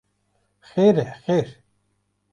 Xêr 0.69 0.95
e, 1.05 1.05
xêr. 1.25 1.47